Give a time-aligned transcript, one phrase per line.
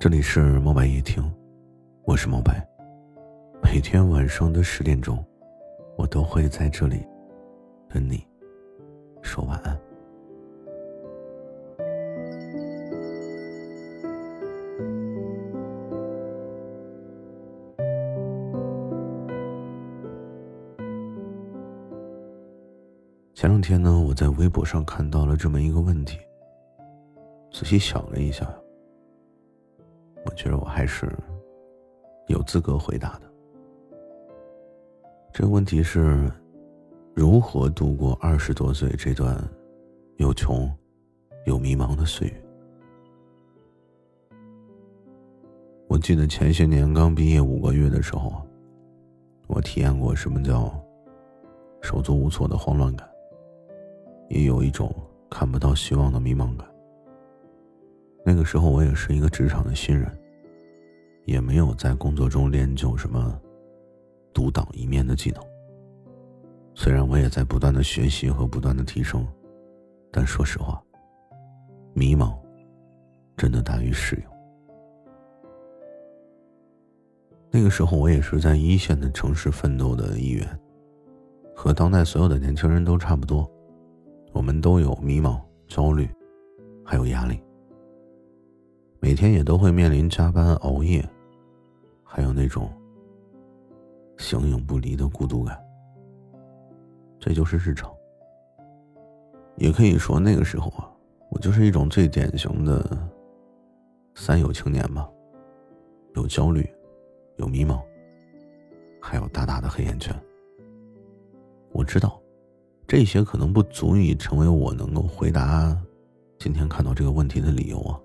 [0.00, 1.22] 这里是猫白夜听，
[2.04, 2.66] 我是猫白。
[3.62, 5.22] 每天晚上的十点钟，
[5.94, 7.06] 我都会在这里
[7.86, 8.26] 跟你
[9.20, 9.78] 说晚安。
[23.34, 26.18] 前两天呢，我在微博上看到了这么一个问题，
[27.52, 28.50] 仔细想了一下，
[30.24, 31.10] 我觉得我还是
[32.26, 33.22] 有资格回答的。
[35.32, 36.30] 这个问题是：
[37.14, 39.36] 如何度过二十多岁这段
[40.16, 40.70] 又穷
[41.46, 42.34] 又迷茫的岁月？
[45.88, 48.42] 我记得前些年刚毕业五个月的时候，
[49.46, 50.72] 我体验过什么叫
[51.80, 53.08] 手足无措的慌乱感。
[54.28, 54.94] 也有一种
[55.28, 56.64] 看不到希望的迷茫感。
[58.24, 60.10] 那个时候，我也是一个职场的新人，
[61.24, 63.40] 也没有在工作中练就什么
[64.32, 65.42] 独当一面的技能。
[66.74, 69.26] 虽然我也在不断的学习和不断的提升，
[70.10, 70.82] 但说实话，
[71.92, 72.34] 迷茫
[73.36, 74.22] 真的大于适应。
[77.50, 80.46] 那个时候，我也是在一线的城市奋斗的一员，
[81.54, 83.50] 和当代所有的年轻人都差不多。
[84.32, 86.08] 我们都有迷茫、焦虑，
[86.84, 87.42] 还有压力。
[89.00, 91.02] 每天也都会面临加班、熬夜，
[92.04, 92.70] 还有那种
[94.18, 95.58] 形影不离的孤独感。
[97.18, 97.90] 这就是日常。
[99.56, 100.88] 也可以说，那个时候啊，
[101.30, 103.10] 我就是一种最典型的
[104.14, 105.08] 三有青年吧，
[106.14, 106.68] 有焦虑，
[107.36, 107.80] 有迷茫，
[109.00, 110.14] 还有大大的黑眼圈。
[111.72, 112.20] 我知道。
[112.86, 115.80] 这些可能不足以成为我能够回答
[116.40, 118.00] 今天看到这个问题的理由啊，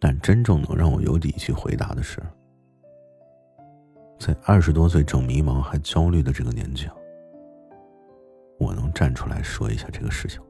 [0.00, 2.22] 但真正能让我有底气回答的是，
[4.18, 6.88] 在二十多岁正迷茫还焦虑的这个年纪，
[8.58, 10.40] 我能站出来说一下这个事情。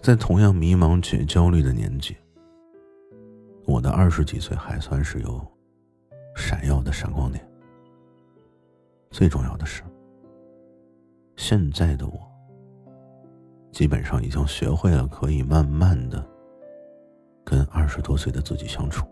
[0.00, 2.16] 在同样迷茫且焦虑的年纪，
[3.66, 5.46] 我的二十几岁还算是有
[6.34, 7.46] 闪耀的闪光点。
[9.10, 9.82] 最重要的是。
[11.36, 12.18] 现在的我，
[13.70, 16.26] 基本上已经学会了可以慢慢的
[17.48, 19.06] 跟二十多岁的自己相处，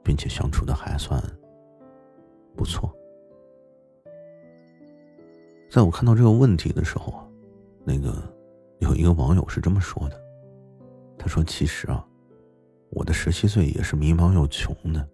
[0.00, 1.20] 并且相处的还算
[2.56, 2.88] 不错。
[5.68, 7.26] 在我看到这个问题的时候啊，
[7.84, 8.14] 那个
[8.78, 10.16] 有一个网友是这么说的，
[11.18, 12.06] 他说：“其实啊，
[12.90, 15.04] 我的十七岁也是迷茫又穷的。”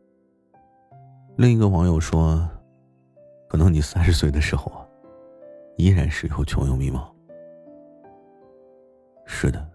[1.38, 2.46] 另一个网友说
[3.48, 4.84] ：“可能你三十岁的时候啊。”
[5.78, 7.08] 依然是又穷又迷茫。
[9.24, 9.66] 是的，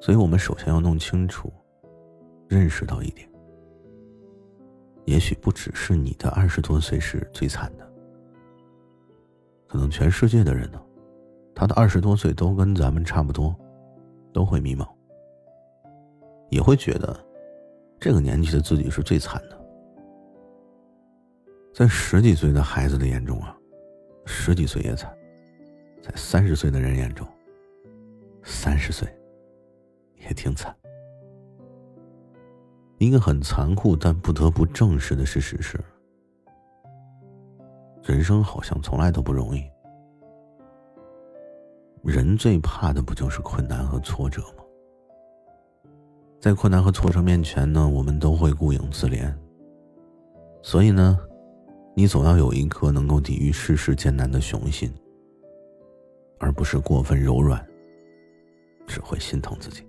[0.00, 1.52] 所以我们首先要弄清楚、
[2.48, 3.28] 认识到一点：
[5.04, 7.86] 也许不只是你的二十多岁是最惨的，
[9.68, 10.80] 可能全世界的人呢，
[11.54, 13.54] 他的二十多岁都跟咱们差不多，
[14.32, 14.88] 都会迷茫，
[16.48, 17.14] 也会觉得
[17.98, 19.60] 这个年纪的自己是最惨的。
[21.74, 23.56] 在十几岁的孩子的眼中啊。
[24.26, 25.12] 十几岁也惨，
[26.00, 27.26] 在三十岁的人眼中，
[28.44, 29.08] 三十岁
[30.20, 30.74] 也挺惨。
[32.98, 35.78] 一个很残酷但不得不正视的事实是，
[38.02, 39.62] 人生好像从来都不容易。
[42.02, 44.64] 人最怕的不就是困难和挫折吗？
[46.40, 49.34] 在困难和挫折面前呢，我们都会顾影自怜。
[50.62, 51.18] 所以呢。
[51.92, 54.90] 你总要有一颗能够抵御世事艰难的雄心，
[56.38, 57.62] 而不是过分柔软，
[58.86, 59.84] 只会心疼自己。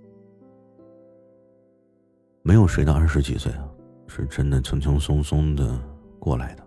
[2.44, 3.70] 没有谁到二十几岁啊，
[4.08, 5.80] 是真的轻轻松松的
[6.20, 6.64] 过来的。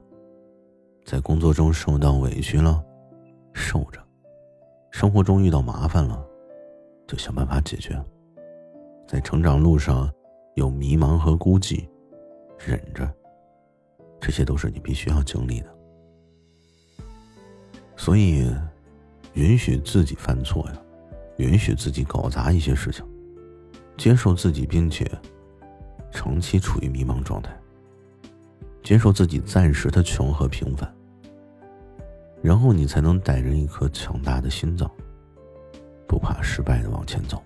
[1.04, 2.82] 在工作中受到委屈了，
[3.52, 4.00] 受着；
[4.90, 6.24] 生活中遇到麻烦了，
[7.08, 8.00] 就想办法解决。
[9.06, 10.10] 在成长路上
[10.54, 11.86] 有迷茫和孤寂，
[12.58, 13.12] 忍着。
[14.20, 15.74] 这些都是你必须要经历的，
[17.94, 18.50] 所以，
[19.34, 20.82] 允许自己犯错呀，
[21.36, 23.04] 允许自己搞砸一些事情，
[23.98, 25.04] 接受自己，并且
[26.14, 27.50] 长期处于迷茫状态，
[28.84, 30.90] 接受自己暂时的穷和平凡，
[32.40, 34.88] 然后你才能带着一颗强大的心脏，
[36.06, 37.42] 不怕失败的往前走。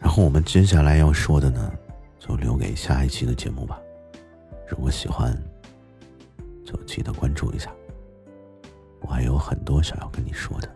[0.00, 1.72] 然后我们接下来要说的呢？
[2.18, 3.78] 就留给下一期的节目吧。
[4.66, 5.36] 如果喜欢，
[6.64, 7.70] 就记得关注一下。
[9.00, 10.68] 我还有很多想要跟你说的。